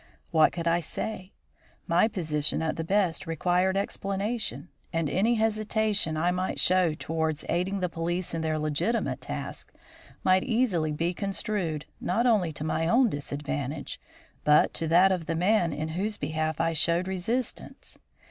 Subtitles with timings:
[0.31, 1.31] What could I say?
[1.85, 7.81] My position at the best required explanation, and any hesitation I might show towards aiding
[7.81, 9.71] the police in their legitimate task,
[10.23, 13.99] might easily be construed not only to my own disadvantage,
[14.43, 17.99] but to that of the man in whose behalf I showed resistance.